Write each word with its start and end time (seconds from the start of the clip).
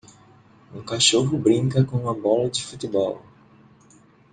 Um 0.73 0.81
cachorro 0.81 1.37
brinca 1.37 1.83
com 1.85 1.95
uma 1.97 2.11
bola 2.15 2.49
de 2.49 2.65
futebol 2.65 3.23